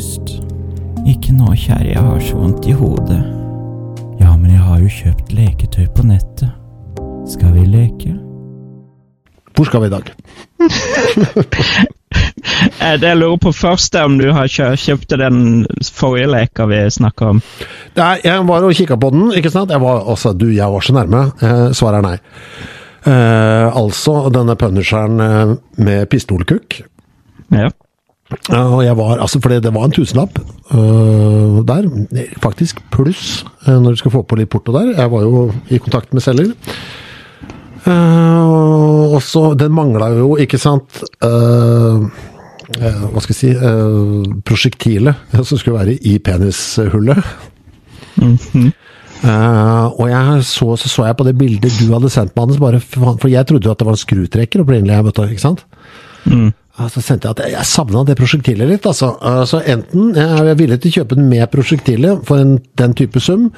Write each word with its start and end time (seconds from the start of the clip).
pust. 0.00 0.40
Ikke 1.08 1.32
nå, 1.36 1.52
kjære, 1.56 1.92
jeg 1.92 2.00
har 2.00 2.20
så 2.24 2.38
vondt 2.40 2.66
i 2.68 2.72
hodet. 2.76 3.20
Ja, 4.20 4.32
men 4.36 4.50
jeg 4.54 4.62
har 4.64 4.80
jo 4.80 4.88
kjøpt 4.94 5.32
leketøy 5.36 5.86
på 5.96 6.04
nettet. 6.08 6.50
Skal 7.28 7.52
vi 7.54 7.66
leke? 7.68 8.14
Hvor 9.56 9.68
skal 9.68 9.84
vi 9.84 9.90
i 9.90 9.96
dag? 9.96 10.12
Eh, 12.80 12.96
Det 12.98 13.06
jeg 13.06 13.16
lurer 13.20 13.38
på 13.40 13.52
først, 13.54 13.94
er 13.94 14.06
om 14.08 14.16
du 14.18 14.26
har 14.34 14.48
kjøpt 14.50 15.12
den 15.20 15.66
forrige 15.94 16.30
leka 16.32 16.64
vi 16.66 16.78
snakka 16.90 17.28
om. 17.34 17.40
Nei, 17.96 18.14
jeg 18.24 18.46
var 18.48 18.64
og 18.66 18.74
kikka 18.76 18.96
på 19.00 19.10
den, 19.14 19.28
ikke 19.36 19.52
sant? 19.52 19.70
Jeg 19.70 19.80
var, 19.80 20.00
altså, 20.10 20.32
du, 20.34 20.48
jeg 20.50 20.72
var 20.72 20.84
så 20.84 20.94
nærme. 20.96 21.20
Eh, 21.44 21.66
svaret 21.76 22.00
er 22.00 22.06
nei. 22.08 22.16
Eh, 23.04 23.76
altså 23.82 24.16
denne 24.34 24.56
punisheren 24.60 25.20
eh, 25.24 25.54
med 25.84 26.08
pistolkukk. 26.12 26.80
Ja. 27.54 27.68
Ja, 28.48 28.62
og 28.68 28.82
jeg 28.84 28.96
var, 28.98 29.18
altså 29.18 29.40
For 29.42 29.52
det 29.52 29.74
var 29.74 29.86
en 29.86 29.94
tusenlapp 29.94 30.38
uh, 30.72 31.60
der, 31.66 31.88
faktisk 32.42 32.80
pluss 32.94 33.44
øh, 33.66 33.78
når 33.80 33.90
du 33.90 34.00
skal 34.00 34.14
få 34.14 34.22
på 34.22 34.38
litt 34.38 34.50
porto 34.50 34.74
der. 34.76 34.94
Jeg 34.96 35.10
var 35.12 35.22
jo 35.26 35.46
i 35.68 35.78
kontakt 35.82 36.14
med 36.14 36.22
selger. 36.24 36.52
Uh, 37.86 39.14
og 39.14 39.22
så, 39.24 39.54
den 39.58 39.72
mangla 39.72 40.10
jo, 40.12 40.34
ikke 40.36 40.58
sant 40.60 41.00
uh, 41.24 42.04
Hva 42.70 43.22
skal 43.24 43.32
jeg 43.32 43.38
si 43.38 43.52
Prosjektilet 44.46 45.32
som 45.40 45.58
skulle 45.58 45.80
være 45.80 45.96
i 46.06 46.18
penishullet. 46.22 47.24
Eh, 49.20 49.86
og 50.00 50.06
jeg 50.08 50.44
så, 50.48 50.76
så 50.80 50.88
så 50.88 51.04
jeg 51.04 51.16
på 51.18 51.26
det 51.28 51.36
bildet 51.36 51.74
du 51.76 51.90
hadde 51.92 52.08
sendt 52.12 52.32
meg, 52.32 52.46
Anders, 52.46 52.60
bare, 52.62 52.80
for 52.80 53.18
for 53.20 53.28
jeg 53.28 53.46
trodde 53.46 53.68
jo 53.68 53.74
at 53.74 53.80
det 53.80 53.88
var 53.88 53.96
en 53.96 54.00
skrutrekker 54.00 54.62
opprinnelig. 54.62 54.94
jeg 54.94 55.04
møtte, 55.04 55.26
ikke 55.28 55.44
sant? 55.44 55.66
Ja, 56.24 56.52
Så 56.88 57.02
sendte 57.04 57.28
jeg 57.28 57.36
at 57.36 57.42
jeg, 57.44 57.52
jeg 57.58 57.66
savna 57.68 58.04
det 58.08 58.16
prosjektilet 58.16 58.68
litt. 58.70 58.86
altså. 58.86 59.12
Så 59.46 59.60
enten 59.68 60.14
jeg 60.16 60.48
er 60.48 60.54
villig 60.56 60.80
til 60.80 60.90
å 60.90 60.96
kjøpe 61.00 61.16
den 61.18 61.28
med 61.28 61.50
prosjektilet 61.52 62.24
for 62.24 62.40
en, 62.40 62.56
den 62.80 62.94
type 62.96 63.20
sum, 63.20 63.50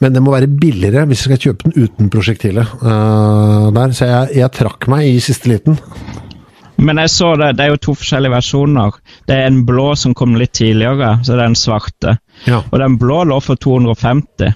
men 0.00 0.14
det 0.14 0.22
må 0.22 0.32
være 0.32 0.46
billigere 0.48 1.02
hvis 1.10 1.26
jeg 1.26 1.28
skal 1.28 1.42
kjøpe 1.48 1.68
den 1.70 1.84
uten 1.84 2.10
prosjektilet. 2.12 2.70
Uh, 2.80 3.70
der, 3.76 3.92
Så 3.92 4.06
jeg, 4.08 4.36
jeg 4.38 4.52
trakk 4.56 4.86
meg 4.88 5.08
i 5.10 5.18
siste 5.20 5.50
liten. 5.50 5.76
Men 6.80 6.96
jeg 7.02 7.10
så 7.12 7.34
det, 7.36 7.50
det 7.58 7.66
er 7.66 7.74
jo 7.74 7.80
to 7.84 7.92
forskjellige 7.98 8.32
versjoner. 8.32 8.94
Det 9.28 9.36
er 9.36 9.50
en 9.50 9.58
blå 9.68 9.90
som 10.00 10.14
kom 10.16 10.38
litt 10.40 10.54
tidligere, 10.56 11.18
så 11.26 11.34
det 11.36 11.42
er 11.44 11.50
en 11.50 11.58
svarte. 11.58 12.14
Ja. 12.46 12.62
Og 12.70 12.78
den 12.80 12.96
blå 13.02 13.18
lå 13.28 13.36
for 13.44 13.60
250. 13.60 14.54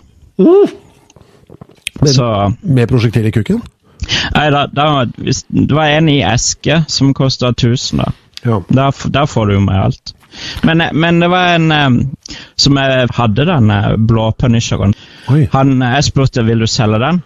Men- 2.01 2.13
Så 2.15 2.55
Med 2.63 2.89
prosjektil 2.89 3.27
i 3.27 3.31
kukken? 3.31 3.61
Nei, 4.35 4.49
da, 4.55 4.67
da, 4.67 5.05
det 5.07 5.75
var 5.75 5.95
en 5.95 6.11
i 6.13 6.21
eske 6.27 6.83
som 6.89 7.15
kosta 7.17 7.53
1000, 7.55 8.03
da. 8.03 8.13
Ja. 8.45 8.61
Der, 8.69 9.09
der 9.09 9.27
får 9.27 9.47
du 9.47 9.55
jo 9.55 9.61
med 9.65 9.81
alt. 9.81 10.15
Men, 10.63 10.81
eh, 10.81 10.93
men 10.93 11.21
det 11.21 11.29
var 11.29 11.55
en 11.55 11.73
eh, 11.73 11.91
som 12.57 12.77
jeg 12.77 13.09
hadde 13.17 13.47
den 13.49 13.71
eh, 13.71 13.95
blå 13.97 14.31
punisheren. 14.39 14.95
Han, 15.53 15.79
jeg 15.83 16.05
spurte 16.05 16.45
vil 16.45 16.65
du 16.65 16.67
selge 16.71 17.01
den. 17.03 17.23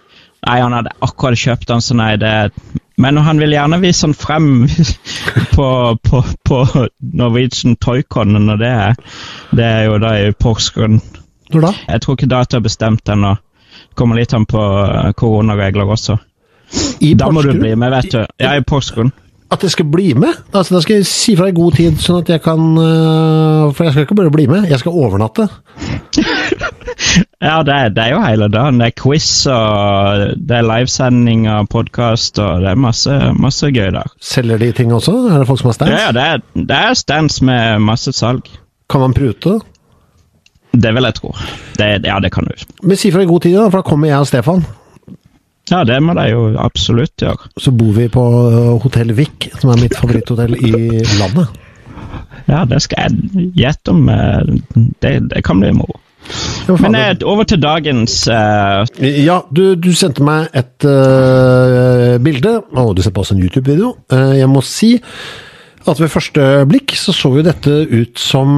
Nei, 0.46 0.60
han 0.60 0.76
hadde 0.76 0.94
akkurat 1.02 1.38
kjøpt 1.38 1.68
den, 1.70 1.82
så 1.82 1.96
nei, 1.98 2.12
det 2.16 2.52
Men 2.98 3.16
han 3.22 3.38
vil 3.38 3.54
gjerne 3.54 3.80
vise 3.82 4.06
den 4.06 4.14
frem 4.14 4.68
på, 5.56 5.68
på, 6.02 6.22
på 6.44 6.58
Norwegian 6.98 7.76
Toycon 7.76 8.50
og 8.50 8.58
det 8.58 8.70
er. 8.70 8.96
Det 9.50 9.64
er 9.64 9.84
jo 9.86 9.98
da 10.02 10.14
i 10.18 10.32
Porsgrunn. 10.32 11.00
Når 11.54 11.62
da? 11.62 11.72
Jeg 11.88 12.02
tror 12.02 12.18
ikke 12.18 12.30
data 12.30 12.58
er 12.58 12.66
bestemt 12.66 13.08
ennå. 13.08 13.36
Kommer 13.94 14.18
litt 14.18 14.34
an 14.34 14.46
på 14.46 14.62
koronaregler 15.18 15.94
også. 15.94 16.18
I 17.00 17.14
Da 17.18 17.30
må 17.32 17.42
du 17.42 17.52
bli 17.56 17.74
med, 17.74 17.90
vet 17.94 18.12
du. 18.12 18.20
Ja, 18.42 18.54
i 18.58 18.64
Porsgrunn. 18.66 19.12
At 19.50 19.62
jeg 19.64 19.72
skal 19.72 19.86
bli 19.88 20.10
med? 20.12 20.34
Altså, 20.52 20.74
Da 20.74 20.80
skal 20.84 20.98
jeg 20.98 21.06
si 21.08 21.36
fra 21.36 21.48
i 21.48 21.54
god 21.56 21.72
tid, 21.78 21.96
sånn 22.04 22.18
at 22.20 22.28
jeg 22.28 22.42
kan 22.44 22.60
øh, 22.76 23.70
For 23.72 23.86
jeg 23.86 23.94
skal 23.94 24.04
ikke 24.04 24.18
bare 24.18 24.32
bli 24.34 24.44
med, 24.50 24.66
jeg 24.68 24.82
skal 24.82 24.92
overnatte. 24.92 25.48
Ja, 27.38 27.60
det 27.62 27.72
er, 27.74 27.88
det 27.94 28.02
er 28.02 28.10
jo 28.12 28.18
hele 28.20 28.48
dagen. 28.50 28.80
Det 28.80 28.88
er 28.90 28.94
quiz, 28.98 29.26
og 29.46 30.34
det 30.48 30.56
er 30.58 30.66
livesending 30.66 31.44
og 31.52 31.68
podkast, 31.70 32.38
og 32.42 32.64
det 32.64 32.72
er 32.72 32.80
masse, 32.82 33.14
masse 33.38 33.70
gøy 33.70 33.92
der. 33.94 34.10
Selger 34.20 34.58
de 34.58 34.72
ting 34.74 34.90
også? 34.94 35.14
Er 35.30 35.38
det 35.38 35.46
folk 35.46 35.60
som 35.60 35.70
har 35.70 35.76
stands? 35.76 35.92
Ja, 35.94 36.00
ja, 36.08 36.12
det 36.16 36.24
er, 36.24 36.42
det 36.72 36.78
er 36.90 36.98
stands 36.98 37.38
med 37.46 37.78
masse 37.86 38.12
salg. 38.16 38.50
Kan 38.90 39.04
man 39.06 39.14
prute? 39.14 39.58
Det 40.74 40.92
vil 40.94 41.06
jeg 41.08 41.14
tro. 41.20 41.32
Det, 41.78 41.88
ja, 42.04 42.18
det 42.20 42.32
kan 42.34 42.48
du. 42.50 42.66
Men 42.82 42.98
si 43.00 43.12
fra 43.14 43.22
i 43.22 43.30
god 43.30 43.46
tid, 43.46 43.54
da, 43.56 43.68
for 43.70 43.80
da 43.80 43.86
kommer 43.86 44.10
jeg 44.10 44.18
og 44.18 44.28
Stefan. 44.28 44.66
Ja, 45.68 45.84
det 45.84 45.98
må 46.02 46.14
de 46.16 46.26
jo 46.30 46.42
absolutt 46.60 47.20
gjøre. 47.20 47.50
Så 47.60 47.72
bor 47.76 47.92
vi 47.96 48.08
på 48.12 48.24
øh, 48.48 48.74
Hotell 48.82 49.12
Vik, 49.16 49.50
som 49.60 49.72
er 49.74 49.82
mitt 49.82 49.96
favoritthotell 49.98 50.56
i 50.56 50.72
landet. 51.18 51.48
Ja, 52.48 52.62
det 52.64 52.80
skal 52.84 53.08
jeg 53.08 53.50
gjette 53.58 53.92
om. 53.92 54.08
eh, 54.08 54.54
Det, 55.02 55.12
det 55.28 55.42
kan 55.44 55.60
bli 55.60 55.72
moro. 55.76 55.98
Men 56.80 56.94
eh, 56.96 57.14
over 57.24 57.44
til 57.48 57.60
dagens 57.60 58.26
uh... 58.28 58.84
Ja, 59.00 59.40
du, 59.52 59.74
du 59.80 59.92
sendte 59.96 60.24
meg 60.24 60.48
et 60.56 60.84
uh, 60.84 62.16
bilde, 62.20 62.58
og 62.76 62.96
du 62.96 63.02
sendte 63.04 63.22
også 63.22 63.36
en 63.36 63.44
YouTube-video. 63.44 63.94
Uh, 64.12 64.34
jeg 64.36 64.48
må 64.52 64.60
si 64.64 64.94
at 65.88 66.00
ved 66.00 66.10
første 66.12 66.48
blikk 66.68 66.92
så 67.00 67.14
så 67.16 67.30
jo 67.38 67.44
dette 67.46 67.72
ut 67.88 68.20
som 68.20 68.50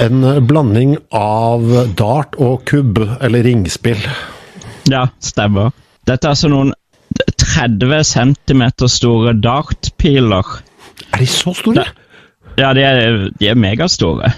en 0.00 0.22
blanding 0.48 0.96
av 1.12 1.66
dart 1.98 2.38
og 2.40 2.64
kubb, 2.68 3.02
eller 3.20 3.44
ringspill. 3.44 4.00
Ja, 4.88 5.08
stemmer. 5.20 5.74
Dette 6.06 6.26
er 6.26 6.34
altså 6.34 6.50
noen 6.52 6.72
30 7.40 8.02
cm 8.04 8.62
store 8.88 9.32
dartpiler. 9.42 10.58
Er 11.12 11.18
de 11.18 11.26
så 11.26 11.54
store? 11.56 11.86
Ja, 12.58 12.72
de 12.74 12.84
er, 12.84 13.30
de 13.40 13.48
er 13.48 13.58
megastore. 13.58 14.30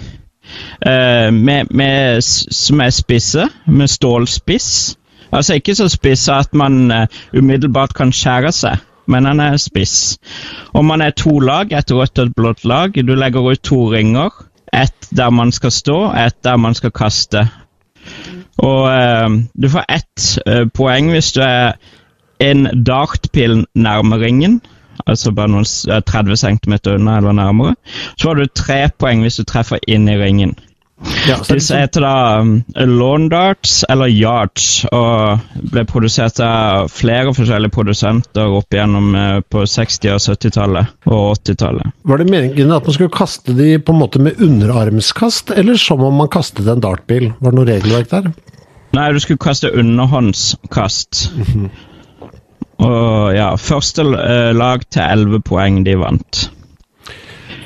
Uh, 0.87 1.29
med, 1.35 1.71
med, 1.71 2.23
som 2.23 2.81
er 2.81 2.91
spisse, 2.91 3.49
med 3.67 3.89
stålspiss. 3.89 4.97
Altså 5.33 5.59
ikke 5.59 5.75
så 5.75 5.89
spisse 5.93 6.33
at 6.33 6.55
man 6.55 6.91
uh, 6.91 7.05
umiddelbart 7.37 7.95
kan 7.95 8.13
skjære 8.13 8.53
seg, 8.53 8.81
men 9.07 9.29
den 9.29 9.41
er 9.45 9.57
spiss. 9.61 10.19
Og 10.73 10.85
man 10.85 11.05
er 11.05 11.11
to 11.11 11.39
lag, 11.39 11.73
et 11.73 11.93
rødt 11.93 12.19
og 12.19 12.27
et 12.27 12.37
blått 12.37 12.65
lag. 12.65 12.97
Du 12.97 13.15
legger 13.15 13.53
ut 13.53 13.63
to 13.63 13.85
ringer. 13.93 14.31
Ett 14.73 15.09
der 15.17 15.31
man 15.31 15.53
skal 15.53 15.73
stå, 15.73 16.01
ett 16.13 16.45
der 16.45 16.57
man 16.57 16.75
skal 16.75 16.91
kaste. 16.91 17.49
Og 18.59 18.89
eh, 18.91 19.29
du 19.55 19.69
får 19.71 19.85
ett 19.89 20.27
eh, 20.47 20.65
poeng 20.75 21.13
hvis 21.13 21.33
du 21.37 21.43
er 21.45 21.79
en 22.43 22.67
dartpil 22.87 23.65
nærme 23.75 24.19
ringen. 24.19 24.61
Altså 25.07 25.33
bare 25.33 25.53
noen 25.53 25.67
eh, 25.91 26.03
30 26.03 26.37
cm 26.43 26.79
unna 26.95 27.19
eller 27.21 27.37
nærmere. 27.39 27.75
Så 28.17 28.29
får 28.29 28.35
du 28.35 28.47
tre 28.55 28.81
poeng 28.99 29.23
hvis 29.23 29.39
du 29.39 29.45
treffer 29.45 29.79
inn 29.87 30.09
i 30.09 30.19
ringen. 30.19 30.57
Ja, 31.29 31.37
Disse 31.47 31.77
heter 31.79 32.03
da 32.03 32.41
um, 32.41 32.65
lawn 32.75 33.29
darts 33.31 33.85
eller 33.89 34.11
yards, 34.11 34.83
og 34.91 35.45
ble 35.71 35.85
produsert 35.87 36.41
av 36.43 36.89
flere 36.91 37.35
forskjellige 37.37 37.75
produsenter 37.75 38.51
opp 38.59 38.75
igjennom 38.75 39.15
eh, 39.15 39.37
på 39.47 39.63
60- 39.63 40.17
og 40.17 40.23
70-tallet 40.25 41.07
og 41.07 41.37
80-tallet. 41.37 41.95
Var 42.03 42.23
det 42.23 42.29
meningen 42.33 42.75
at 42.75 42.89
man 42.89 42.97
skulle 42.97 43.15
kaste 43.15 43.55
de 43.55 43.77
på 43.79 43.95
en 43.95 44.01
måte 44.01 44.23
med 44.23 44.43
underarmskast, 44.43 45.55
eller 45.55 45.79
som 45.79 46.03
om 46.03 46.19
man 46.19 46.33
kastet 46.33 46.67
en 46.67 46.83
dartbil? 46.83 47.31
Var 47.39 47.55
det 47.55 47.61
noe 47.61 47.71
regelverk 47.71 48.11
der? 48.17 48.33
Nei, 48.97 49.07
du 49.13 49.21
skulle 49.23 49.43
kaste 49.43 49.71
underhåndskast. 49.71 51.29
Og 52.79 53.35
ja, 53.37 53.53
første 53.61 54.07
eh, 54.19 54.51
lag 54.57 54.83
til 54.91 55.05
11 55.05 55.47
poeng, 55.47 55.83
de 55.87 55.95
vant. 56.01 56.45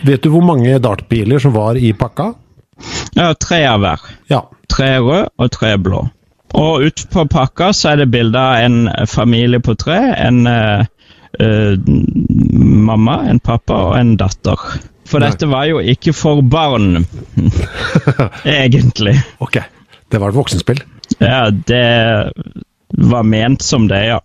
Vet 0.02 0.24
du 0.24 0.32
hvor 0.34 0.44
mange 0.44 0.80
dartbiler 0.82 1.40
som 1.40 1.54
var 1.54 1.78
i 1.78 1.92
pakka? 1.96 2.32
Ja, 3.18 3.34
tre 3.34 3.64
av 3.68 3.82
hver. 3.82 4.04
Ja. 4.32 4.42
Tre 4.72 4.96
rød 5.04 5.28
og 5.36 5.52
tre 5.52 5.76
blå. 5.80 6.06
Og 6.56 6.84
ut 6.86 7.04
på 7.12 7.24
pakka 7.32 7.70
så 7.76 7.92
er 7.92 8.02
det 8.02 8.10
bilde 8.12 8.40
av 8.40 8.64
en 8.64 9.08
familie 9.08 9.60
på 9.64 9.74
tre. 9.80 9.98
En 10.20 10.46
uh, 10.46 10.84
uh, 11.40 11.76
mamma, 12.88 13.22
en 13.28 13.40
pappa 13.40 13.78
og 13.88 13.94
en 13.98 14.16
datter. 14.20 14.64
For 15.08 15.20
Nei. 15.20 15.32
dette 15.32 15.48
var 15.50 15.68
jo 15.68 15.80
ikke 15.92 16.14
for 16.16 16.44
barn, 16.44 17.04
egentlig. 18.48 19.16
Ok. 19.44 19.60
Det 20.12 20.20
var 20.20 20.32
et 20.32 20.36
voksenspill. 20.36 20.82
Ja, 21.20 21.48
det 21.50 22.32
var 22.92 23.24
ment 23.24 23.64
som 23.64 23.88
det, 23.88 24.04
ja. 24.12 24.20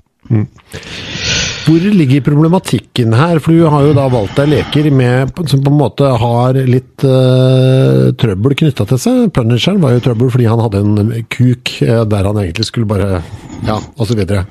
Hvor 1.68 1.84
ligger 1.92 2.22
problematikken 2.24 3.12
her? 3.12 3.42
For 3.44 3.52
du 3.52 3.66
har 3.68 3.84
jo 3.84 3.96
da 3.98 4.06
valgt 4.08 4.38
deg 4.40 4.54
leker 4.54 4.86
med, 4.96 5.34
som 5.52 5.60
på 5.66 5.74
en 5.74 5.80
måte 5.82 6.08
har 6.22 6.56
litt 6.64 7.04
uh, 7.04 8.14
trøbbel 8.16 8.56
knytta 8.62 8.86
til 8.88 9.02
seg. 9.04 9.26
Punisheren 9.36 9.82
var 9.84 9.98
jo 9.98 10.04
trøbbel 10.06 10.32
fordi 10.32 10.48
han 10.48 10.64
hadde 10.64 10.84
en 10.86 11.12
kuk 11.28 11.74
uh, 11.84 12.06
der 12.08 12.30
han 12.30 12.40
egentlig 12.40 12.70
skulle 12.70 12.88
bare 12.88 13.20
Ja, 13.68 13.76
og 13.76 14.08
så 14.08 14.16
videre. 14.16 14.46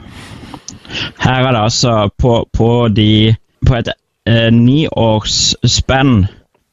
Her 1.22 1.40
er 1.40 1.56
det 1.56 1.62
altså 1.62 1.94
på, 2.20 2.42
på, 2.52 2.70
de, 2.92 3.32
på 3.64 3.78
et 3.80 3.88
uh, 3.96 4.50
niårsspenn 4.52 6.26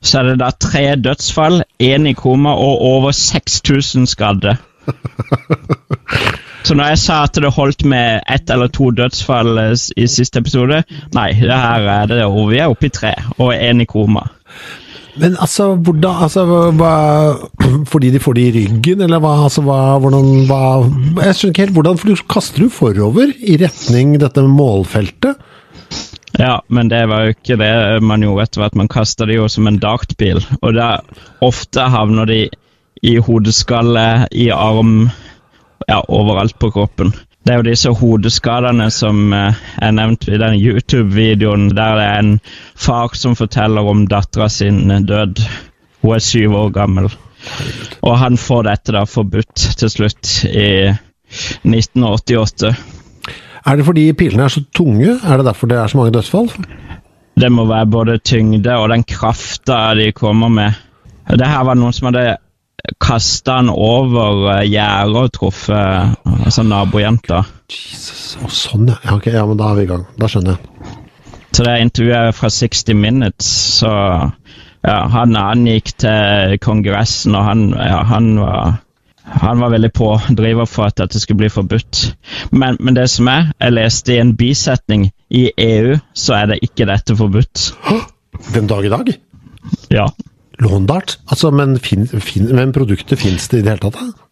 så 0.04 0.20
er 0.20 0.34
det 0.34 0.40
da 0.42 0.50
tre 0.60 0.84
dødsfall, 1.00 1.62
én 1.80 2.10
i 2.10 2.14
koma 2.20 2.58
og 2.60 2.82
over 2.84 3.16
6000 3.16 4.10
skadde. 4.12 4.58
Så 6.64 6.78
når 6.80 6.94
jeg 6.94 7.02
sa 7.02 7.24
at 7.26 7.36
det 7.36 7.52
holdt 7.52 7.84
med 7.90 8.24
ett 8.32 8.50
eller 8.54 8.72
to 8.72 8.90
dødsfall 8.96 9.58
eh, 9.60 9.74
i 10.00 10.08
siste 10.08 10.40
episode 10.40 10.84
Nei, 11.16 11.30
det 11.36 11.60
her 11.60 11.90
er 12.00 12.08
det 12.12 12.24
og 12.26 12.54
Vi 12.54 12.62
er 12.64 12.72
oppe 12.72 12.88
i 12.88 12.94
tre, 12.94 13.12
og 13.38 13.52
én 13.56 13.84
i 13.84 13.90
koma. 13.90 14.24
Men 15.20 15.36
altså, 15.38 15.74
hvordan 15.76 16.24
altså, 16.26 16.46
hva, 16.74 16.94
Fordi 17.90 18.10
de 18.14 18.22
får 18.22 18.38
det 18.38 18.46
i 18.48 18.54
ryggen, 18.56 19.04
eller 19.06 19.22
hva? 19.22 19.36
Altså, 19.46 19.62
hva 19.66 20.00
hvordan 20.02 20.48
hva, 20.50 20.62
Jeg 21.28 21.38
skjønner 21.38 21.54
ikke 21.54 21.66
helt 21.68 21.78
hvordan 21.78 22.00
For 22.02 22.10
du 22.10 22.24
kaster 22.34 22.66
du 22.66 22.74
forover 22.74 23.34
i 23.38 23.58
retning 23.62 24.16
dette 24.22 24.46
målfeltet? 24.48 25.50
Ja, 26.40 26.64
men 26.74 26.90
det 26.90 27.04
var 27.12 27.28
jo 27.28 27.36
ikke 27.36 27.60
det 27.62 27.74
man 28.02 28.24
gjorde 28.26 28.48
etter 28.48 28.64
hvert. 28.64 28.78
Man 28.80 28.90
kasta 28.90 29.28
det 29.30 29.36
jo 29.38 29.46
som 29.52 29.68
en 29.70 29.78
dartpil. 29.78 30.40
Og 30.66 30.74
da 30.74 30.88
ofte 31.46 31.86
havner 31.94 32.26
de 32.26 32.40
i 33.06 33.14
hodeskalle, 33.22 34.26
i 34.32 34.48
arm, 34.50 35.12
ja, 35.88 36.02
overalt 36.08 36.58
på 36.60 36.72
kroppen. 36.74 37.14
Det 37.44 37.52
er 37.52 37.60
jo 37.60 37.68
disse 37.68 37.92
hodeskadene 38.00 38.88
som 38.94 39.34
eh, 39.36 39.58
er 39.84 39.96
nevnt 39.96 40.30
i 40.32 40.40
den 40.40 40.56
YouTube-videoen 40.56 41.70
der 41.76 41.98
det 42.00 42.06
er 42.08 42.22
en 42.22 42.34
far 42.80 43.16
som 43.20 43.36
forteller 43.36 43.84
om 43.84 44.06
dattera 44.08 44.48
sin 44.50 44.88
død. 44.88 45.44
Hun 46.04 46.16
er 46.16 46.24
syv 46.24 46.56
år 46.60 46.72
gammel. 46.76 47.12
Og 48.02 48.18
han 48.20 48.40
får 48.40 48.64
dette 48.70 48.96
da 48.96 49.04
forbudt 49.08 49.68
til 49.80 49.92
slutt 49.92 50.32
i 50.48 50.70
1988. 51.68 52.72
Er 53.64 53.80
det 53.80 53.86
fordi 53.88 54.06
pilene 54.16 54.48
er 54.48 54.54
så 54.54 54.64
tunge? 54.76 55.18
Er 55.24 55.38
det 55.38 55.48
derfor 55.48 55.68
det 55.68 55.78
er 55.80 55.92
så 55.92 56.00
mange 56.00 56.16
dødsfall? 56.16 56.50
Det 57.40 57.52
må 57.52 57.66
være 57.66 57.90
både 57.90 58.18
tyngde 58.18 58.76
og 58.78 58.90
den 58.92 59.04
krafta 59.04 59.94
de 60.00 60.12
kommer 60.16 60.48
med. 60.48 60.80
Det 61.28 61.48
her 61.48 61.64
var 61.64 61.80
noen 61.80 61.96
som 61.96 62.12
hadde 62.12 62.38
kasta 63.04 63.60
han 63.60 63.72
over 63.72 64.46
uh, 64.48 64.60
gjerdet 64.68 65.20
og 65.20 65.34
truffet 65.36 65.74
uh, 66.24 66.38
altså 66.46 66.66
nabojenta. 66.68 67.44
Jesus, 67.72 68.38
oh, 68.42 68.52
sånn 68.52 68.92
ja. 68.92 69.00
Okay, 69.16 69.36
ja, 69.36 69.44
men 69.50 69.60
da 69.60 69.72
er 69.72 69.82
vi 69.82 69.88
i 69.88 69.92
gang. 69.92 70.06
Da 70.20 70.30
skjønner 70.32 70.56
jeg. 70.56 70.94
Så 71.54 71.66
det 71.68 71.76
intervjuet 71.84 72.38
fra 72.38 72.50
60 72.50 72.98
Minutes, 72.98 73.50
så 73.80 73.92
ja, 73.94 74.96
han, 75.14 75.36
han 75.38 75.68
gikk 75.70 75.94
til 76.02 76.56
Kongressen, 76.64 77.36
og 77.38 77.46
han, 77.46 77.68
ja, 77.78 78.00
han 78.10 78.32
var 78.42 78.80
han 79.24 79.60
var 79.60 79.72
veldig 79.72 79.94
pådriver 79.96 80.66
for 80.68 80.90
at 80.90 80.98
dette 81.00 81.20
skulle 81.20 81.46
bli 81.46 81.50
forbudt. 81.50 82.02
Men, 82.52 82.78
men, 82.80 82.96
det 82.96 83.08
som 83.10 83.30
er, 83.32 83.54
jeg 83.60 83.74
leste 83.74 84.14
i 84.14 84.20
en 84.22 84.36
bisetning 84.38 85.08
i 85.32 85.46
EU, 85.58 85.96
så 86.14 86.36
er 86.42 86.52
det 86.52 86.60
ikke 86.66 86.88
dette 86.90 87.16
forbudt. 87.16 87.72
Den 88.54 88.68
dag 88.68 88.86
i 88.86 88.92
dag? 88.92 89.14
Ja. 89.94 90.10
Låndart? 90.62 91.18
Altså, 91.26 91.52
men, 91.52 91.80
fin, 91.80 92.08
fin, 92.08 92.50
men 92.56 92.74
produktet 92.74 93.20
fins 93.20 93.48
det 93.50 93.62
i 93.62 93.66
det 93.66 93.76
hele 93.76 93.90
tatt? 93.90 94.24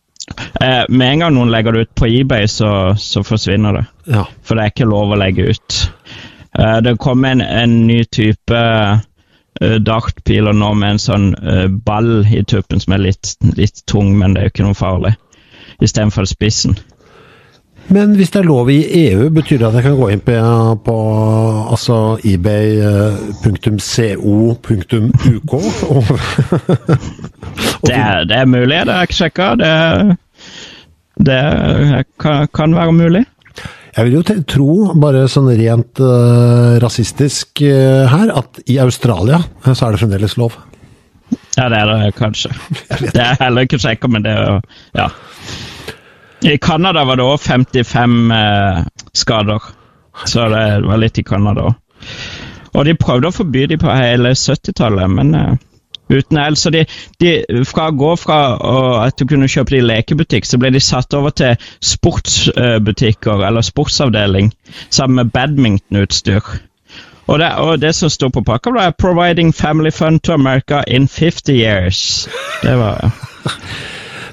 Eh, 0.61 0.83
med 0.89 1.07
en 1.07 1.23
gang 1.23 1.33
noen 1.35 1.51
legger 1.51 1.73
det 1.73 1.85
ut 1.85 1.95
på 1.97 2.09
eBay, 2.09 2.47
så, 2.47 2.93
så 2.99 3.23
forsvinner 3.25 3.79
det. 3.79 3.85
Ja. 4.13 4.25
For 4.45 4.57
det 4.57 4.63
er 4.65 4.73
ikke 4.75 4.89
lov 4.89 5.13
å 5.13 5.19
legge 5.19 5.49
ut. 5.49 5.79
Eh, 6.59 6.77
det 6.85 6.97
kom 7.01 7.25
en, 7.25 7.41
en 7.41 7.75
ny 7.87 8.03
type 8.05 8.61
uh, 9.61 9.77
dartpiler 9.81 10.55
nå 10.57 10.71
med 10.77 10.95
en 10.95 11.01
sånn 11.01 11.27
uh, 11.41 11.67
ball 11.67 12.21
i 12.29 12.43
tuppen 12.47 12.81
som 12.83 12.95
er 12.95 13.05
litt, 13.07 13.35
litt 13.57 13.83
tung, 13.89 14.13
men 14.19 14.35
det 14.35 14.41
er 14.41 14.49
jo 14.49 14.55
ikke 14.55 14.69
noe 14.69 14.77
farlig. 14.77 15.15
Istedenfor 15.81 16.29
spissen. 16.29 16.77
Men 17.89 18.15
hvis 18.15 18.29
det 18.31 18.39
er 18.41 18.47
lov 18.47 18.69
i 18.71 18.79
EU, 19.07 19.29
betyr 19.33 19.57
det 19.59 19.67
at 19.67 19.77
jeg 19.79 19.85
kan 19.87 19.97
gå 19.99 20.07
inn 20.13 20.21
på, 20.23 20.35
på 20.85 20.95
altså 21.73 21.97
ebay.co.uk? 22.27 22.73
det, 27.87 27.95
er, 27.97 28.23
det 28.29 28.37
er 28.37 28.45
mulig, 28.47 28.85
det 28.85 28.93
har 28.93 29.01
jeg 29.01 29.09
ikke 29.09 29.19
sjekka. 29.19 29.49
Det, 29.59 29.71
det 31.27 31.41
kan, 32.21 32.47
kan, 32.53 32.75
være 32.75 32.95
mulig. 32.95 33.25
Jeg 33.97 34.07
vil 34.07 34.19
jo 34.21 34.23
tro, 34.47 34.71
bare 34.95 35.27
sånn 35.27 35.49
rent 35.59 35.99
uh, 35.99 36.79
rasistisk 36.79 37.59
uh, 37.65 38.07
her, 38.07 38.31
at 38.39 38.61
i 38.71 38.79
Australia 38.79 39.41
så 39.67 39.89
er 39.89 39.91
det 39.91 40.03
fremdeles 40.05 40.37
lov. 40.39 40.55
Ja, 41.57 41.67
det 41.71 41.81
er 41.81 41.91
det 41.91 42.13
kanskje. 42.15 42.53
Det 43.15 43.19
er 43.19 43.35
heller 43.39 43.67
ikke 43.67 43.79
sjekka, 43.81 44.07
men 44.11 44.23
det 44.23 44.31
er 44.31 44.47
jo 44.47 44.55
Ja. 44.95 45.11
I 46.41 46.57
Canada 46.57 47.03
var 47.05 47.19
det 47.19 47.25
òg 47.25 47.41
55 47.41 48.31
eh, 48.33 48.83
skader, 49.13 49.65
så 50.25 50.47
det 50.49 50.63
var 50.87 51.01
litt 51.01 51.19
i 51.21 51.25
Canada 51.27 51.69
òg. 51.69 52.07
Og 52.71 52.87
de 52.87 52.95
prøvde 52.95 53.29
å 53.29 53.35
forby 53.35 53.65
de 53.67 53.77
på 53.77 53.91
hele 53.91 54.31
70-tallet, 54.37 55.11
men 55.11 55.35
eh, 55.35 55.59
uten 56.11 56.39
el. 56.41 56.57
Så 56.57 56.71
de, 56.73 56.85
de, 57.19 57.35
fra 57.67 57.89
å 57.91 57.95
gå 57.99 58.15
fra 58.19 58.39
at 59.05 59.19
du 59.19 59.27
kunne 59.27 59.49
kjøpe 59.51 59.75
det 59.75 59.83
i 59.83 59.87
lekebutikk, 59.89 60.47
så 60.47 60.59
ble 60.61 60.73
de 60.73 60.83
satt 60.83 61.13
over 61.17 61.35
til 61.35 61.55
sportsbutikker 61.83 63.37
uh, 63.37 63.47
eller 63.47 63.65
sportsavdeling 63.65 64.51
sammen 64.89 65.21
med 65.21 65.33
badmintonutstyr. 65.35 66.57
Og 67.27 67.39
det, 67.39 67.51
og 67.63 67.79
det 67.79 67.93
som 67.95 68.09
står 68.11 68.31
på 68.33 68.43
pakka, 68.43 68.73
var 68.75 68.95
'Providing 68.97 69.53
family 69.53 69.91
fun 69.91 70.19
to 70.19 70.33
America 70.33 70.83
in 70.87 71.07
50 71.07 71.53
years'. 71.53 72.27
Det 72.63 72.77
var 72.77 73.11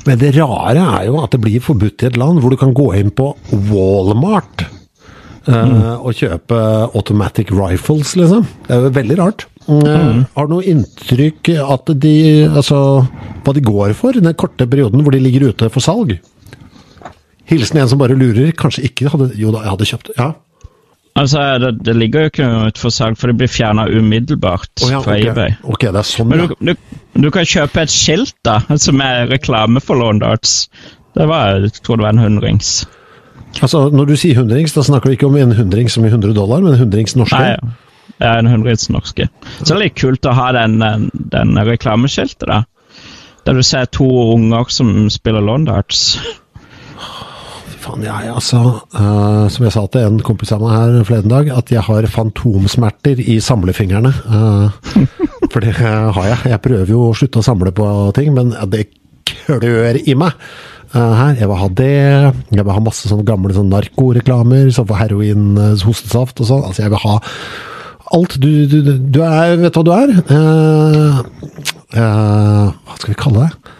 Men 0.08 0.20
det 0.20 0.32
rare 0.38 0.86
er 0.98 1.06
jo 1.10 1.20
at 1.20 1.34
det 1.34 1.42
blir 1.44 1.62
forbudt 1.64 2.04
i 2.04 2.08
et 2.08 2.18
land 2.20 2.40
hvor 2.40 2.54
du 2.54 2.58
kan 2.60 2.74
gå 2.76 2.88
inn 2.96 3.10
på 3.12 3.30
Walmart 3.68 4.64
uh, 4.64 5.52
mm. 5.52 5.76
og 5.98 6.16
kjøpe 6.16 6.60
automatic 6.96 7.52
rifles, 7.52 8.14
liksom. 8.16 8.46
Det 8.64 8.74
er 8.74 8.86
jo 8.86 8.94
veldig 8.96 9.18
rart. 9.20 9.44
Uh, 9.68 9.84
mm. 9.84 10.24
Har 10.32 10.48
du 10.48 10.54
noe 10.54 10.64
inntrykk 10.64 11.52
at 11.60 11.92
de 12.00 12.16
Altså, 12.48 12.78
hva 13.44 13.52
de 13.52 13.64
går 13.64 13.92
for 13.98 14.16
i 14.16 14.24
den 14.24 14.36
korte 14.38 14.64
perioden 14.70 15.04
hvor 15.04 15.12
de 15.12 15.20
ligger 15.20 15.50
ute 15.52 15.68
for 15.74 15.84
salg? 15.84 16.16
Hilsen 17.48 17.80
en 17.80 17.88
som 17.90 18.00
bare 18.00 18.16
lurer. 18.16 18.52
Kanskje 18.56 18.86
ikke 18.88 19.12
hadde 19.12 19.32
Jo 19.40 19.52
da, 19.52 19.64
jeg 19.64 19.74
hadde 19.74 19.90
kjøpt. 19.92 20.12
Ja. 20.16 20.32
Altså, 21.18 21.40
det, 21.58 21.72
det, 21.86 21.94
ligger 21.98 22.26
jo 22.26 22.30
ikke 22.30 22.46
noe 22.46 22.68
ut 22.70 22.78
for 22.78 22.94
salg, 22.94 23.18
for 23.18 23.30
det 23.30 23.38
blir 23.40 23.50
fjerna 23.50 23.88
umiddelbart 23.90 24.84
oh, 24.84 24.92
ja, 24.92 25.00
fra 25.02 25.16
okay. 25.16 25.32
eBay. 25.32 25.56
Ok, 25.66 25.88
det 25.88 25.98
er 26.02 26.06
sånn, 26.06 26.30
Men 26.30 26.44
du, 26.44 26.54
du, 26.60 27.00
du, 27.24 27.28
kan 27.34 27.48
kjøpe 27.48 27.82
et 27.82 27.94
skilt 27.94 28.36
da, 28.46 28.60
som 28.86 29.02
er 29.04 29.26
reklame 29.32 29.82
for 29.82 29.98
Lawndarts. 29.98 30.60
Det 31.18 31.26
var, 31.26 31.58
jeg 31.64 31.82
tror 31.82 31.98
det 31.98 32.06
var 32.06 32.14
en 32.14 32.22
hundrings. 32.22 32.72
Altså, 33.58 33.88
Når 33.90 34.12
du 34.12 34.16
sier 34.20 34.38
hundrings, 34.38 34.76
da 34.76 34.84
snakker 34.86 35.10
du 35.10 35.18
ikke 35.18 35.28
om 35.30 35.36
en 35.40 35.56
hundrings 35.58 35.96
som 35.96 36.06
i 36.06 36.12
100 36.12 36.36
dollar, 36.36 36.62
men 36.62 36.76
en 36.76 36.82
hundrings 36.84 37.16
norske? 37.18 37.40
Nei, 37.42 37.54
ja. 37.56 38.16
ja, 38.20 38.32
en 38.36 38.50
hundrings 38.52 38.86
norske. 38.92 39.26
Så 39.58 39.72
det 39.72 39.76
er 39.76 39.84
litt 39.88 39.98
kult 39.98 40.28
å 40.28 40.36
ha 40.38 40.50
den, 40.54 40.78
den 41.32 41.62
reklameskiltet, 41.66 42.46
da. 42.46 42.62
Der 43.48 43.56
du 43.56 43.64
ser 43.64 43.88
to 43.88 44.06
unger 44.34 44.68
som 44.70 45.08
spiller 45.10 45.42
Lawndarts 45.42 46.18
faen, 47.88 48.04
jeg 48.06 48.30
altså 48.32 48.60
uh, 48.94 49.46
Som 49.52 49.66
jeg 49.66 49.74
sa 49.74 49.84
til 49.90 50.06
en 50.06 50.20
kompis 50.24 50.52
av 50.54 50.62
meg 50.62 50.74
her 50.74 51.04
forleden 51.08 51.32
dag, 51.32 51.50
at 51.56 51.72
jeg 51.72 51.84
har 51.86 52.08
fantomsmerter 52.12 53.20
i 53.22 53.38
samlefingrene. 53.44 54.12
Uh, 54.28 54.68
for 55.52 55.64
det 55.64 55.74
har 55.78 56.24
jeg. 56.28 56.40
Jeg 56.52 56.64
prøver 56.64 56.92
jo 56.92 57.06
å 57.08 57.14
slutte 57.16 57.40
å 57.40 57.46
samle 57.46 57.72
på 57.74 57.86
ting, 58.18 58.34
men 58.36 58.52
det 58.72 58.88
klør 59.28 59.98
i 60.00 60.16
meg. 60.18 60.36
Her. 60.88 61.34
Jeg 61.36 61.44
vil 61.50 61.58
ha 61.60 61.66
det. 61.76 61.94
Jeg 62.48 62.64
vil 62.64 62.72
ha 62.72 62.80
masse 62.80 63.10
sånne 63.10 63.26
gamle 63.28 63.52
sånn 63.52 63.68
narkoreklamer, 63.68 64.70
som 64.72 64.86
for 64.88 64.96
heroin, 64.96 65.50
hostesaft 65.84 66.40
og 66.40 66.48
sånn. 66.48 66.64
Altså, 66.64 66.86
jeg 66.86 66.94
vil 66.94 67.02
ha 67.02 67.16
alt. 68.16 68.38
Du, 68.40 68.48
du, 68.72 68.78
du, 68.96 69.20
er 69.20 69.58
Vet 69.60 69.76
du 69.76 69.80
hva 69.82 69.84
du 69.84 69.92
er? 69.92 70.14
hva 71.92 72.96
skal 72.96 73.12
vi 73.12 73.18
kalle 73.20 73.44
deg? 73.44 73.74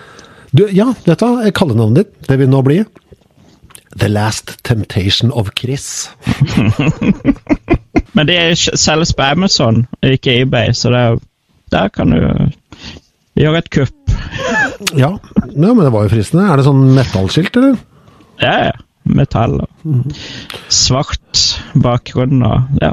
Du, 0.52 0.66
ja, 0.72 0.90
vet 1.04 1.20
du 1.20 1.24
hva? 1.24 1.52
Kallenavnet 1.56 2.02
ditt, 2.02 2.12
det 2.28 2.38
vil 2.40 2.52
nå 2.52 2.60
bli 2.64 2.82
The 3.98 4.08
Last 4.08 4.64
Temptation 4.64 5.32
of 5.32 5.50
Chris. 5.58 6.10
Men 8.12 8.26
det 8.26 8.58
selges 8.58 9.12
på 9.14 9.22
Amazon, 9.22 9.86
ikke 10.02 10.40
eBay, 10.42 10.72
så 10.74 10.90
det, 10.90 11.04
der 11.72 11.88
kan 11.94 12.10
du 12.10 12.18
gjøre 13.38 13.62
et 13.62 13.70
kupp. 13.70 13.94
ja. 15.02 15.12
ja, 15.14 15.72
men 15.72 15.84
det 15.84 15.92
var 15.94 16.06
jo 16.06 16.12
fristende. 16.12 16.48
Er 16.48 16.58
det 16.58 16.66
sånn 16.66 16.82
metallskilt, 16.96 17.58
eller? 17.60 17.76
Ja, 18.42 18.56
ja. 18.70 18.76
Metall 19.08 19.54
og 19.62 20.18
svart 20.68 21.44
bakgrunn 21.80 22.42
og 22.44 22.82
ja. 22.82 22.90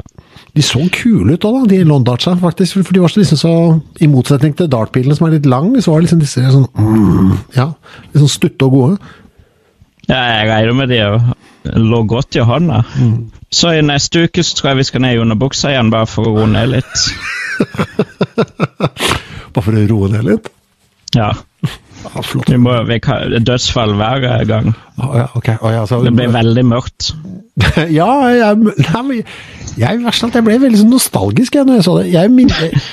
De 0.56 0.62
så 0.64 0.80
kule 0.88 1.34
ut 1.36 1.44
òg, 1.44 1.66
de 1.68 1.82
Londartsa, 1.84 2.32
faktisk. 2.40 2.78
For 2.78 2.96
de 2.96 3.02
var 3.02 3.12
så, 3.12 3.20
liksom 3.20 3.40
så 3.42 3.52
I 4.00 4.08
motsetning 4.08 4.54
til 4.56 4.70
dartpilene, 4.72 5.12
som 5.18 5.26
er 5.28 5.34
litt 5.34 5.48
lang, 5.50 5.74
så 5.84 5.92
var 5.92 6.06
liksom 6.06 6.22
disse 6.22 6.40
sånn 6.54 6.64
mm, 6.72 7.34
Ja, 7.58 7.66
litt 8.06 8.22
sånn 8.22 8.32
stutte 8.32 8.68
og 8.70 8.78
gode. 8.78 9.10
Ja, 10.06 10.20
jeg 10.38 10.50
regner 10.50 10.76
med 10.78 10.92
de 10.92 11.00
lå 11.74 12.02
godt 12.06 12.36
i 12.36 12.44
hånda. 12.46 12.82
Mm. 12.98 13.30
Så 13.50 13.72
i 13.74 13.82
neste 13.84 14.26
uke 14.26 14.44
så 14.44 14.56
tror 14.56 14.70
jeg 14.70 14.80
vi 14.80 14.88
skal 14.90 15.02
ned 15.04 15.16
i 15.16 15.22
underbuksa 15.22 15.72
igjen, 15.72 15.90
bare 15.94 16.08
for 16.10 16.28
å 16.28 16.36
roe 16.36 16.50
ned 16.50 16.70
litt. 16.76 17.06
bare 19.54 19.64
for 19.64 19.72
å 19.72 19.86
roe 19.90 20.12
ned 20.12 20.28
litt? 20.28 20.50
Ja. 21.16 21.32
ja 22.04 22.22
flott. 22.22 22.50
Vi 22.52 22.60
må, 22.60 22.76
vi 22.88 23.00
kan, 23.02 23.34
dødsfall 23.46 23.96
hver 23.98 24.46
gang. 24.48 24.72
Oh, 24.96 25.16
ja, 25.16 25.26
okay. 25.38 25.58
oh, 25.60 25.72
ja, 25.74 25.86
så, 25.88 26.02
det 26.04 26.14
blir 26.16 26.30
veldig 26.34 26.66
mørkt. 26.68 27.12
ja, 27.98 28.10
jeg, 28.30 28.60
nei, 28.60 29.22
jeg, 29.76 30.04
jeg, 30.04 30.44
ble 30.44 30.60
veldig 30.60 30.82
sånn 30.82 30.92
nostalgisk 30.92 31.56
jeg, 31.56 31.68
når 31.68 31.80
jeg 31.80 31.88
så 31.88 31.98
det. 32.00 32.08
Jeg, 32.12 32.34
jeg, 32.46 32.84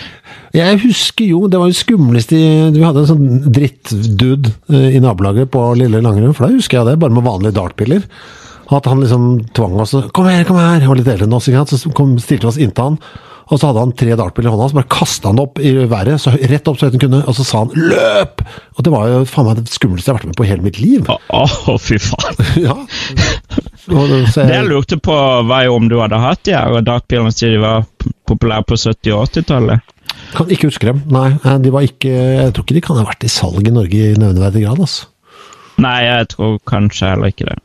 jeg 0.53 0.79
husker 0.83 1.25
jo, 1.25 1.47
det 1.49 1.57
var 1.57 1.71
jo 1.71 1.77
skumleste 1.77 2.37
Vi 2.75 2.83
hadde 2.83 3.01
en 3.01 3.09
sånn 3.09 3.51
drittdude 3.55 4.53
eh, 4.69 4.93
i 4.93 5.01
nabolaget 5.01 5.49
på 5.53 5.65
Lille 5.79 6.01
Langerud, 6.03 6.35
for 6.37 6.45
da 6.45 6.53
husker 6.53 6.79
jeg 6.79 6.91
det, 6.91 6.99
bare 7.01 7.15
med 7.15 7.25
vanlige 7.25 7.57
dartpiller. 7.57 8.05
At 8.73 8.87
han 8.89 9.01
liksom 9.01 9.43
tvang 9.53 9.79
oss 9.81 9.95
'Kom 10.13 10.29
her, 10.29 10.45
kom 10.45 10.57
her!' 10.57 10.79
Han 10.79 10.89
var 10.93 10.99
litt 11.01 11.09
eldre 11.09 11.25
enn 11.25 11.33
oss, 11.33 11.49
ikke 11.49 11.65
sant? 11.65 11.81
så 11.81 11.93
kom, 11.93 12.17
stilte 12.21 12.45
vi 12.45 12.51
oss 12.53 12.61
inntil 12.61 12.93
han. 12.93 12.99
Og 13.51 13.59
så 13.59 13.69
hadde 13.69 13.81
han 13.81 13.91
tre 13.97 14.15
dartpiller 14.15 14.49
i 14.49 14.53
hånda, 14.53 14.69
så 14.69 14.77
bare 14.77 14.93
kasta 14.93 15.31
han 15.33 15.41
opp 15.41 15.59
i 15.59 15.73
været, 15.89 16.21
så 16.21 16.31
rett 16.31 16.69
opp 16.69 16.77
så 16.79 16.87
høyt 16.87 16.95
han 16.95 17.03
kunne, 17.03 17.23
og 17.27 17.35
så 17.35 17.43
sa 17.43 17.63
han 17.65 17.73
'løp'! 17.73 18.45
Og 18.77 18.85
det 18.85 18.93
var 18.93 19.09
jo 19.09 19.23
faen 19.25 19.49
meg 19.49 19.57
det 19.57 19.73
skumleste 19.73 20.09
jeg 20.09 20.13
har 20.13 20.21
vært 20.21 20.31
med 20.31 20.37
på 20.37 20.45
i 20.45 20.51
hele 20.53 20.65
mitt 20.65 20.79
liv. 20.79 21.09
Å, 21.09 21.17
oh, 21.33 21.77
fy 21.81 21.97
faen. 21.97 22.45
ja. 22.67 22.77
Og 23.89 24.13
så 24.31 24.45
Det 24.45 24.53
jeg 24.53 24.69
lurte 24.69 24.97
på, 25.01 25.17
var 25.49 25.65
jo 25.65 25.75
om 25.75 25.89
du 25.89 25.99
hadde 25.99 26.21
hatt 26.21 26.45
de 26.45 26.55
her 26.55 26.85
dartpillene 26.85 27.33
siden 27.33 27.57
de 27.57 27.65
var 27.65 27.89
populære 28.29 28.69
på 28.69 28.79
70- 28.79 29.17
og 29.17 29.27
80-tallet. 29.27 29.92
Kan 30.37 30.51
ikke 30.53 30.69
huske 30.69 30.89
dem. 30.89 31.01
Nei, 31.13 31.29
eh, 31.37 31.57
de 31.61 31.73
var 31.73 31.85
ikke 31.87 32.11
Jeg 32.11 32.53
tror 32.53 32.65
ikke 32.65 32.77
de 32.77 32.85
kan 32.85 32.99
ha 32.99 33.07
vært 33.07 33.25
i 33.25 33.31
salg 33.31 33.67
i 33.67 33.73
Norge 33.73 33.99
i 34.11 34.19
nevneverdig 34.19 34.65
grad, 34.65 34.81
altså. 34.83 35.09
Nei, 35.81 35.99
jeg 36.05 36.29
tror 36.33 36.59
kanskje 36.69 37.13
heller 37.13 37.33
ikke 37.33 37.47
det. 37.49 37.59